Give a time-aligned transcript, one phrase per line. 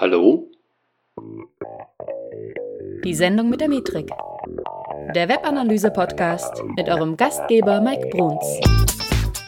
[0.00, 0.50] Hallo?
[3.04, 4.08] Die Sendung mit der Metrik.
[5.14, 8.46] Der Webanalyse-Podcast mit eurem Gastgeber Mike Bruns.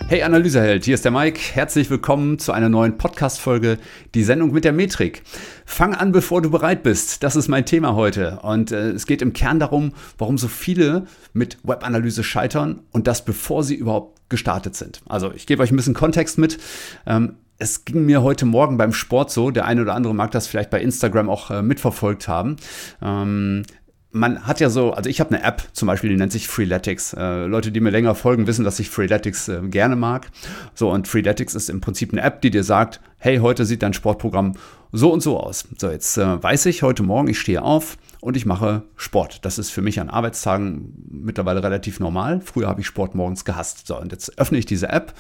[0.09, 1.41] Hey Analyseheld, hier ist der Mike.
[1.55, 3.79] Herzlich willkommen zu einer neuen Podcast-Folge,
[4.15, 5.23] die Sendung mit der Metrik.
[5.65, 7.23] Fang an, bevor du bereit bist.
[7.23, 8.41] Das ist mein Thema heute.
[8.43, 13.25] Und äh, es geht im Kern darum, warum so viele mit Webanalyse scheitern und das
[13.25, 15.01] bevor sie überhaupt gestartet sind.
[15.09, 16.59] Also ich gebe euch ein bisschen Kontext mit.
[17.07, 20.49] Ähm, es ging mir heute Morgen beim Sport so, der eine oder andere mag das
[20.49, 22.57] vielleicht bei Instagram auch äh, mitverfolgt haben.
[23.01, 23.63] Ähm,
[24.11, 27.15] man hat ja so, also ich habe eine App zum Beispiel, die nennt sich Freeletics.
[27.15, 30.29] Äh, Leute, die mir länger folgen, wissen, dass ich Freeletics äh, gerne mag.
[30.75, 33.95] So, und Freeletics ist im Prinzip eine App, die dir sagt, hey, heute sieht dein
[33.95, 34.55] Sportprogramm
[34.91, 35.69] so und so aus.
[35.79, 39.45] So, jetzt äh, weiß ich heute Morgen, ich stehe auf und ich mache Sport.
[39.45, 42.41] Das ist für mich an Arbeitstagen mittlerweile relativ normal.
[42.41, 43.89] Früher habe ich Sport morgens gehasst.
[43.89, 45.13] So, und jetzt öffne ich diese App.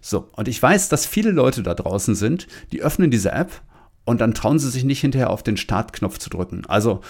[0.00, 3.60] So, und ich weiß, dass viele Leute da draußen sind, die öffnen diese App
[4.04, 6.64] und dann trauen sie sich nicht hinterher auf den Startknopf zu drücken.
[6.66, 7.00] Also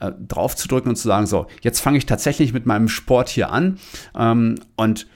[0.00, 3.30] äh, drauf zu drücken und zu sagen, so, jetzt fange ich tatsächlich mit meinem Sport
[3.30, 3.78] hier an
[4.14, 5.06] ähm, und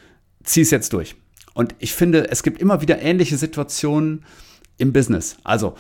[0.45, 1.15] ziehe es jetzt durch.
[1.53, 4.25] Und ich finde, es gibt immer wieder ähnliche Situationen
[4.79, 5.37] im Business.
[5.45, 5.75] Also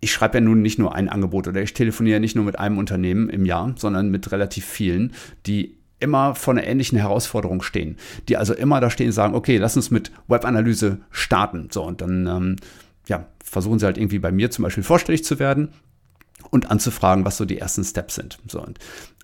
[0.00, 2.78] ich schreibe ja nun nicht nur ein Angebot oder ich telefoniere nicht nur mit einem
[2.78, 5.12] Unternehmen im Jahr, sondern mit relativ vielen,
[5.46, 7.96] die immer vor einer ähnlichen Herausforderung stehen,
[8.28, 11.68] die also immer da stehen und sagen, okay, lass uns mit Webanalyse starten.
[11.70, 12.56] So, und dann ähm,
[13.06, 15.68] ja, versuchen sie halt irgendwie bei mir zum Beispiel vorstellig zu werden
[16.50, 18.38] und anzufragen, was so die ersten Steps sind.
[18.48, 18.78] So, und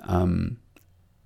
[0.07, 0.59] ähm,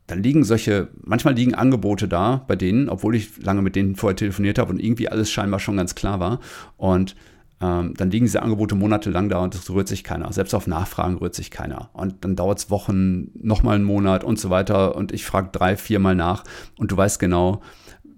[0.06, 4.16] dann liegen solche, manchmal liegen Angebote da bei denen, obwohl ich lange mit denen vorher
[4.16, 6.40] telefoniert habe und irgendwie alles scheinbar schon ganz klar war.
[6.76, 7.16] Und
[7.60, 10.32] ähm, dann liegen diese Angebote monatelang da und es rührt sich keiner.
[10.32, 11.90] Selbst auf Nachfragen rührt sich keiner.
[11.92, 14.96] Und dann dauert es Wochen, nochmal einen Monat und so weiter.
[14.96, 16.44] Und ich frage drei, viermal nach.
[16.78, 17.60] Und du weißt genau,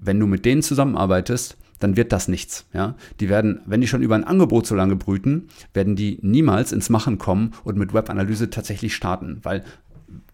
[0.00, 2.66] wenn du mit denen zusammenarbeitest, dann wird das nichts.
[2.72, 2.94] Ja?
[3.18, 6.90] Die werden, wenn die schon über ein Angebot so lange brüten, werden die niemals ins
[6.90, 9.40] Machen kommen und mit Webanalyse tatsächlich starten.
[9.42, 9.64] Weil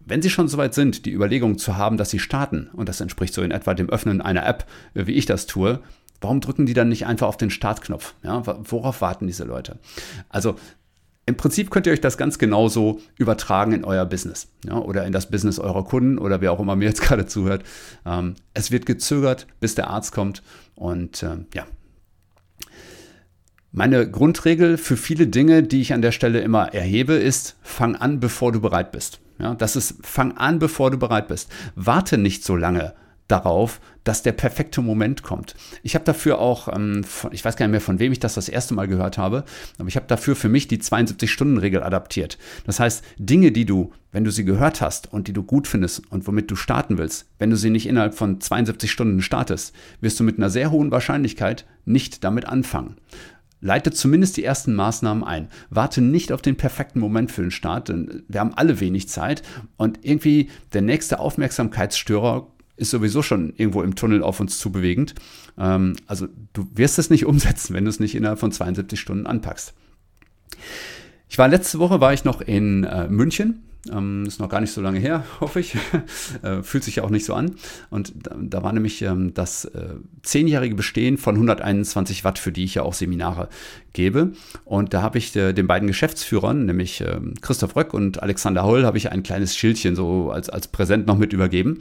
[0.05, 3.01] wenn Sie schon so weit sind, die Überlegung zu haben, dass Sie starten, und das
[3.01, 5.79] entspricht so in etwa dem Öffnen einer App, wie ich das tue,
[6.21, 8.13] warum drücken die dann nicht einfach auf den Startknopf?
[8.23, 9.79] Ja, worauf warten diese Leute?
[10.29, 10.55] Also
[11.29, 15.11] im Prinzip könnt ihr euch das ganz genauso übertragen in euer Business ja, oder in
[15.11, 17.63] das Business eurer Kunden oder wer auch immer mir jetzt gerade zuhört.
[18.03, 20.41] Ähm, es wird gezögert, bis der Arzt kommt
[20.73, 21.67] und äh, ja.
[23.71, 28.19] Meine Grundregel für viele Dinge, die ich an der Stelle immer erhebe, ist, fang an,
[28.19, 29.19] bevor du bereit bist.
[29.37, 31.51] Ja, das ist, fang an, bevor du bereit bist.
[31.75, 32.95] Warte nicht so lange,
[33.29, 35.55] darauf, dass der perfekte Moment kommt.
[35.83, 38.33] Ich habe dafür auch, ähm, von, ich weiß gar nicht mehr, von wem ich das
[38.33, 39.45] das erste Mal gehört habe,
[39.77, 42.37] aber ich habe dafür für mich die 72-Stunden-Regel adaptiert.
[42.65, 46.11] Das heißt, Dinge, die du, wenn du sie gehört hast und die du gut findest
[46.11, 50.19] und womit du starten willst, wenn du sie nicht innerhalb von 72 Stunden startest, wirst
[50.19, 52.97] du mit einer sehr hohen Wahrscheinlichkeit nicht damit anfangen.
[53.61, 55.49] Leite zumindest die ersten Maßnahmen ein.
[55.69, 59.43] Warte nicht auf den perfekten Moment für den Start, denn wir haben alle wenig Zeit
[59.75, 62.47] und irgendwie der nächste Aufmerksamkeitsstörer
[62.79, 65.15] ist sowieso schon irgendwo im Tunnel auf uns zubewegend.
[65.57, 69.27] Ähm, also du wirst es nicht umsetzen, wenn du es nicht innerhalb von 72 Stunden
[69.27, 69.73] anpackst.
[71.29, 74.71] Ich war letzte Woche war ich noch in äh, München ähm, ist noch gar nicht
[74.71, 75.75] so lange her, hoffe ich.
[76.41, 77.55] äh, fühlt sich ja auch nicht so an.
[77.89, 82.65] Und da, da war nämlich ähm, das äh, zehnjährige Bestehen von 121 Watt, für die
[82.65, 83.49] ich ja auch Seminare
[83.93, 84.33] gebe.
[84.65, 88.85] Und da habe ich äh, den beiden Geschäftsführern, nämlich ähm, Christoph Röck und Alexander Holl,
[88.85, 91.79] habe ich ein kleines Schildchen so als, als Präsent noch mit übergeben.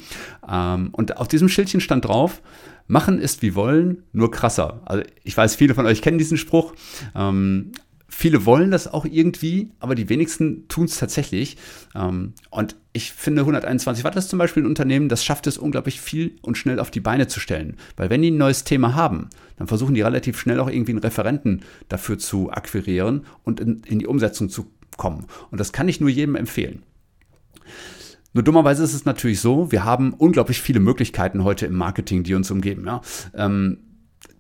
[0.48, 2.42] Ähm, und auf diesem Schildchen stand drauf,
[2.91, 4.81] Machen ist wie wollen, nur krasser.
[4.87, 6.72] Also ich weiß, viele von euch kennen diesen Spruch.
[7.14, 7.72] Ähm,
[8.18, 11.56] viele wollen das auch irgendwie, aber die wenigsten tun es tatsächlich.
[11.94, 16.00] Ähm, und ich finde, 121 Watt ist zum Beispiel ein Unternehmen, das schafft es unglaublich
[16.00, 17.76] viel und schnell auf die Beine zu stellen.
[17.96, 20.98] Weil wenn die ein neues Thema haben, dann versuchen die relativ schnell auch irgendwie einen
[20.98, 25.26] Referenten dafür zu akquirieren und in, in die Umsetzung zu kommen.
[25.52, 26.82] Und das kann ich nur jedem empfehlen.
[28.32, 32.34] Nur dummerweise ist es natürlich so, wir haben unglaublich viele Möglichkeiten heute im Marketing, die
[32.34, 32.84] uns umgeben.
[32.84, 33.00] Ja?
[33.34, 33.78] Ähm,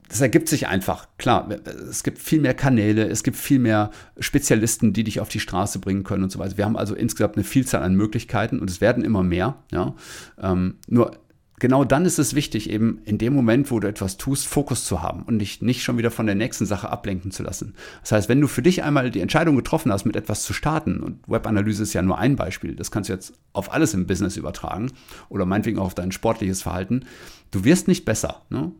[0.08, 1.06] das ergibt sich einfach.
[1.18, 1.48] Klar,
[1.88, 5.78] es gibt viel mehr Kanäle, es gibt viel mehr Spezialisten, die dich auf die Straße
[5.78, 6.56] bringen können und so weiter.
[6.56, 9.56] Wir haben also insgesamt eine Vielzahl an Möglichkeiten und es werden immer mehr.
[9.70, 9.94] Ja?
[10.40, 11.12] Ähm, nur
[11.58, 15.02] genau dann ist es wichtig, eben in dem Moment, wo du etwas tust, Fokus zu
[15.02, 17.74] haben und dich nicht schon wieder von der nächsten Sache ablenken zu lassen.
[18.00, 21.00] Das heißt, wenn du für dich einmal die Entscheidung getroffen hast, mit etwas zu starten,
[21.00, 24.36] und Webanalyse ist ja nur ein Beispiel, das kannst du jetzt auf alles im Business
[24.36, 24.92] übertragen
[25.28, 27.04] oder meinetwegen auch auf dein sportliches Verhalten,
[27.50, 28.42] du wirst nicht besser.
[28.50, 28.72] Ne?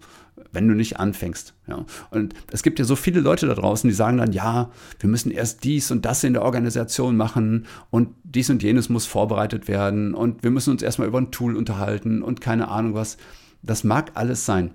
[0.53, 1.55] wenn du nicht anfängst.
[1.67, 1.85] Ja.
[2.11, 5.31] Und es gibt ja so viele Leute da draußen, die sagen dann, ja, wir müssen
[5.31, 10.15] erst dies und das in der Organisation machen und dies und jenes muss vorbereitet werden
[10.15, 13.19] und wir müssen uns erstmal über ein Tool unterhalten und keine Ahnung was.
[13.63, 14.73] Das mag alles sein.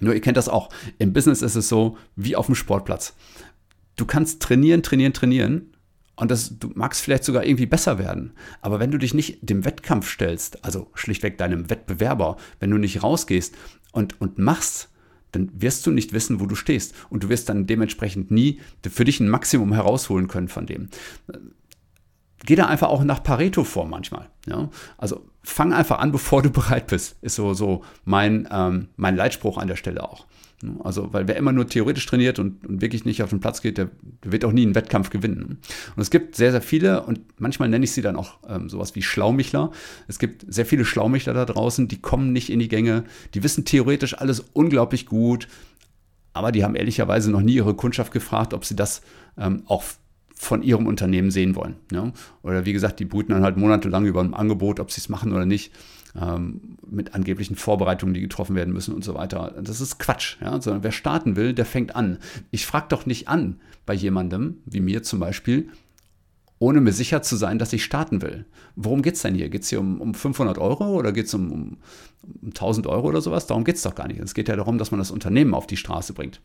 [0.00, 0.70] Nur ihr kennt das auch.
[0.98, 3.14] Im Business ist es so wie auf dem Sportplatz.
[3.96, 5.73] du kannst trainieren, trainieren, trainieren
[6.16, 8.32] und das, du magst vielleicht sogar irgendwie besser werden.
[8.60, 13.02] Aber wenn du dich nicht dem Wettkampf stellst, also schlichtweg deinem Wettbewerber, wenn du nicht
[13.02, 13.54] rausgehst
[13.92, 14.90] und, und machst,
[15.32, 16.94] dann wirst du nicht wissen, wo du stehst.
[17.10, 20.88] Und du wirst dann dementsprechend nie für dich ein Maximum herausholen können von dem.
[22.44, 24.30] Geh da einfach auch nach Pareto vor manchmal.
[24.46, 24.68] Ja?
[24.98, 29.58] Also fang einfach an, bevor du bereit bist, ist so, so mein, ähm, mein Leitspruch
[29.58, 30.26] an der Stelle auch.
[30.82, 33.76] Also, weil wer immer nur theoretisch trainiert und, und wirklich nicht auf den Platz geht,
[33.76, 33.90] der,
[34.24, 35.58] der, wird auch nie einen Wettkampf gewinnen.
[35.96, 38.94] Und es gibt sehr, sehr viele, und manchmal nenne ich sie dann auch ähm, sowas
[38.94, 39.72] wie Schlaumichler.
[40.08, 43.04] Es gibt sehr viele Schlaumichler da draußen, die kommen nicht in die Gänge,
[43.34, 45.48] die wissen theoretisch alles unglaublich gut,
[46.32, 49.02] aber die haben ehrlicherweise noch nie ihre Kundschaft gefragt, ob sie das
[49.36, 49.84] ähm, auch
[50.34, 51.76] von ihrem Unternehmen sehen wollen.
[51.92, 52.12] Ja?
[52.42, 55.32] Oder wie gesagt, die brüten dann halt monatelang über ein Angebot, ob sie es machen
[55.32, 55.72] oder nicht
[56.20, 59.54] ähm, mit angeblichen Vorbereitungen, die getroffen werden müssen und so weiter.
[59.62, 60.36] Das ist Quatsch.
[60.40, 60.60] Ja?
[60.60, 62.18] Sondern wer starten will, der fängt an.
[62.50, 65.68] Ich frage doch nicht an bei jemandem, wie mir zum Beispiel,
[66.58, 68.46] ohne mir sicher zu sein, dass ich starten will.
[68.76, 69.48] Worum geht es denn hier?
[69.48, 71.76] Geht es hier um, um 500 Euro oder geht es um, um,
[72.42, 73.46] um 1000 Euro oder sowas?
[73.46, 74.20] Darum geht es doch gar nicht.
[74.20, 76.40] Es geht ja darum, dass man das Unternehmen auf die Straße bringt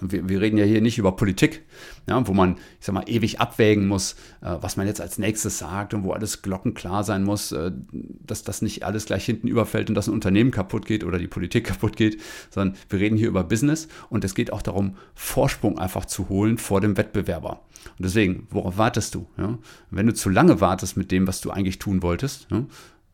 [0.00, 1.62] wir, wir, reden ja hier nicht über Politik,
[2.08, 5.58] ja, wo man, ich sag mal, ewig abwägen muss, äh, was man jetzt als nächstes
[5.58, 9.88] sagt und wo alles glockenklar sein muss, äh, dass das nicht alles gleich hinten überfällt
[9.88, 12.20] und dass ein Unternehmen kaputt geht oder die Politik kaputt geht,
[12.50, 16.58] sondern wir reden hier über Business und es geht auch darum, Vorsprung einfach zu holen
[16.58, 17.60] vor dem Wettbewerber.
[17.98, 19.26] Und deswegen, worauf wartest du?
[19.36, 19.58] Ja?
[19.90, 22.64] Wenn du zu lange wartest mit dem, was du eigentlich tun wolltest, ja,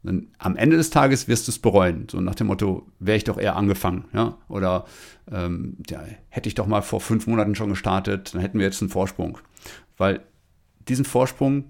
[0.02, 2.06] dann am Ende des Tages wirst du es bereuen.
[2.10, 4.06] So nach dem Motto, wäre ich doch eher angefangen.
[4.14, 4.38] Ja?
[4.48, 4.86] Oder
[5.30, 8.80] ähm, ja, hätte ich doch mal vor fünf Monaten schon gestartet, dann hätten wir jetzt
[8.80, 9.38] einen Vorsprung.
[9.96, 10.20] Weil
[10.88, 11.64] diesen Vorsprung,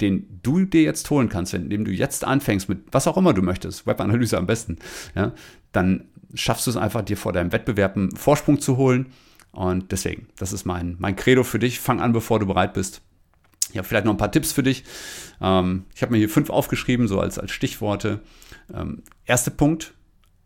[0.00, 3.42] den du dir jetzt holen kannst, indem du jetzt anfängst mit was auch immer du
[3.42, 4.78] möchtest, Webanalyse am besten,
[5.14, 5.32] ja,
[5.72, 9.06] dann schaffst du es einfach, dir vor deinem Wettbewerb einen Vorsprung zu holen.
[9.52, 11.80] Und deswegen, das ist mein, mein Credo für dich.
[11.80, 13.02] Fang an, bevor du bereit bist.
[13.70, 14.84] Ich habe vielleicht noch ein paar Tipps für dich.
[15.40, 18.20] Ähm, ich habe mir hier fünf aufgeschrieben, so als, als Stichworte.
[18.72, 19.94] Ähm, erster Punkt,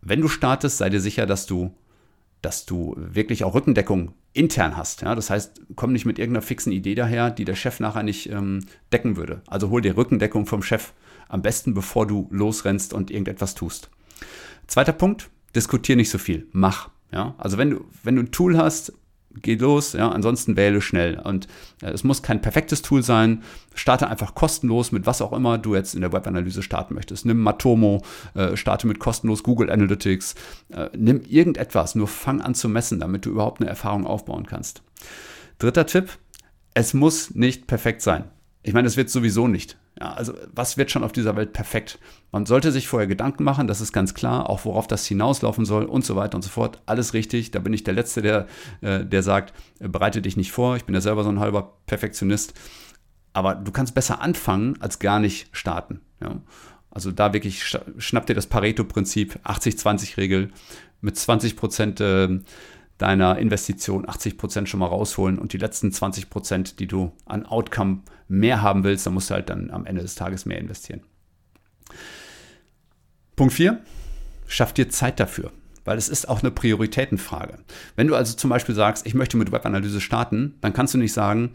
[0.00, 1.74] wenn du startest, sei dir sicher, dass du,
[2.42, 5.02] dass du wirklich auch Rückendeckung intern hast.
[5.02, 5.14] Ja?
[5.14, 8.60] Das heißt, komm nicht mit irgendeiner fixen Idee daher, die der Chef nachher nicht ähm,
[8.92, 9.42] decken würde.
[9.46, 10.92] Also hol dir Rückendeckung vom Chef.
[11.28, 13.88] Am besten, bevor du losrennst und irgendetwas tust.
[14.66, 16.46] Zweiter Punkt, diskutier nicht so viel.
[16.52, 16.90] Mach.
[17.12, 17.34] Ja?
[17.38, 18.92] Also wenn du, wenn du ein Tool hast,
[19.42, 21.18] geh los, ja, ansonsten wähle schnell.
[21.18, 21.46] Und
[21.82, 23.42] äh, es muss kein perfektes Tool sein.
[23.74, 27.26] Starte einfach kostenlos mit was auch immer du jetzt in der Webanalyse starten möchtest.
[27.26, 28.02] Nimm Matomo,
[28.34, 30.34] äh, starte mit kostenlos Google Analytics,
[30.70, 34.82] äh, nimm irgendetwas, nur fang an zu messen, damit du überhaupt eine Erfahrung aufbauen kannst.
[35.58, 36.10] Dritter Tipp,
[36.74, 38.24] es muss nicht perfekt sein.
[38.62, 39.76] Ich meine, es wird sowieso nicht.
[40.00, 42.00] Ja, also was wird schon auf dieser Welt perfekt?
[42.32, 45.84] Man sollte sich vorher Gedanken machen, das ist ganz klar, auch worauf das hinauslaufen soll
[45.84, 46.80] und so weiter und so fort.
[46.86, 47.52] Alles richtig.
[47.52, 48.46] Da bin ich der Letzte, der,
[48.80, 50.76] äh, der sagt, äh, bereite dich nicht vor.
[50.76, 52.54] Ich bin ja selber so ein halber Perfektionist.
[53.32, 56.00] Aber du kannst besser anfangen, als gar nicht starten.
[56.20, 56.40] Ja?
[56.90, 57.64] Also da wirklich
[57.98, 60.50] schnapp dir das Pareto-Prinzip, 80-20-Regel
[61.00, 62.40] mit 20 Prozent äh,
[62.98, 67.44] deiner Investition 80 Prozent schon mal rausholen und die letzten 20 Prozent, die du an
[67.46, 71.02] Outcome mehr haben willst, dann musst du halt dann am Ende des Tages mehr investieren.
[73.36, 73.80] Punkt 4,
[74.46, 75.50] schaff dir Zeit dafür,
[75.84, 77.58] weil es ist auch eine Prioritätenfrage.
[77.96, 81.12] Wenn du also zum Beispiel sagst, ich möchte mit Webanalyse starten, dann kannst du nicht
[81.12, 81.54] sagen,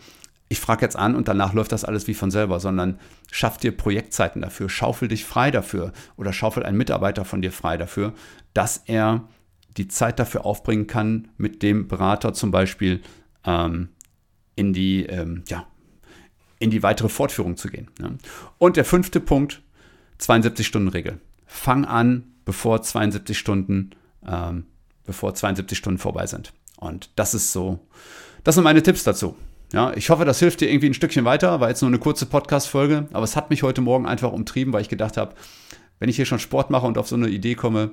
[0.50, 3.00] ich frage jetzt an und danach läuft das alles wie von selber, sondern
[3.32, 7.78] schaff dir Projektzeiten dafür, schaufel dich frei dafür oder schaufel einen Mitarbeiter von dir frei
[7.78, 8.14] dafür,
[8.54, 9.28] dass er
[9.78, 13.02] die Zeit dafür aufbringen kann, mit dem Berater zum Beispiel
[13.46, 13.90] ähm,
[14.56, 15.68] in, die, ähm, ja,
[16.60, 17.90] in die weitere Fortführung zu gehen.
[18.00, 18.12] Ja.
[18.58, 19.62] Und der fünfte Punkt,
[20.20, 21.20] 72-Stunden-Regel.
[21.46, 23.92] Fang an, bevor 72 Stunden,
[24.28, 24.66] ähm,
[25.06, 26.54] bevor 72 Stunden vorbei sind.
[26.78, 27.80] Und das ist so,
[28.44, 29.36] das sind meine Tipps dazu.
[29.72, 31.60] Ja, ich hoffe, das hilft dir irgendwie ein Stückchen weiter.
[31.60, 34.82] War jetzt nur eine kurze Podcast-Folge, aber es hat mich heute Morgen einfach umtrieben, weil
[34.82, 35.36] ich gedacht habe,
[36.00, 37.92] wenn ich hier schon Sport mache und auf so eine Idee komme,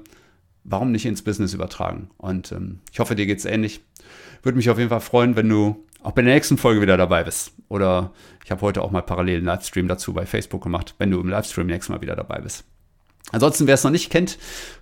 [0.69, 2.11] warum nicht ins Business übertragen?
[2.19, 3.81] Und ähm, ich hoffe, dir geht es ähnlich.
[4.43, 7.25] Würde mich auf jeden Fall freuen, wenn du auch bei der nächsten Folge wieder dabei
[7.25, 7.53] bist.
[7.69, 8.13] Oder
[8.45, 11.29] ich habe heute auch mal parallel einen Livestream dazu bei Facebook gemacht, wenn du im
[11.29, 12.65] Livestream nächstes Mal wieder dabei bist.
[13.33, 14.39] Ansonsten, wer es noch nicht kennt,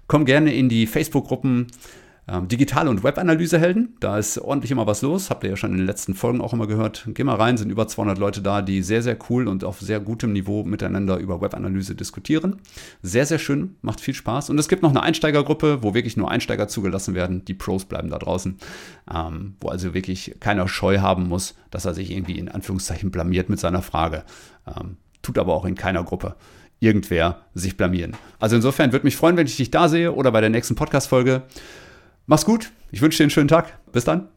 [0.06, 1.68] komm gerne in die Facebook-Gruppen
[2.26, 3.97] ähm, Digital- und Webanalysehelden.
[4.00, 5.31] Da ist ordentlich immer was los.
[5.31, 7.07] Habt ihr ja schon in den letzten Folgen auch immer gehört.
[7.12, 10.00] Geh mal rein, sind über 200 Leute da, die sehr, sehr cool und auf sehr
[10.00, 12.61] gutem Niveau miteinander über Webanalyse diskutieren.
[13.02, 14.50] Sehr, sehr schön, macht viel Spaß.
[14.50, 17.45] Und es gibt noch eine Einsteigergruppe, wo wirklich nur Einsteiger zugelassen werden.
[17.45, 18.57] Die Pros bleiben da draußen.
[19.12, 23.50] Ähm, wo also wirklich keiner Scheu haben muss, dass er sich irgendwie in Anführungszeichen blamiert
[23.50, 24.25] mit seiner Frage.
[24.66, 26.37] Ähm, tut aber auch in keiner Gruppe
[26.81, 28.12] irgendwer sich blamieren.
[28.38, 31.43] Also insofern würde mich freuen, wenn ich dich da sehe oder bei der nächsten Podcast-Folge.
[32.26, 32.73] Mach's gut.
[32.90, 33.78] Ich wünsche dir einen schönen Tag.
[33.93, 34.28] Bis dann.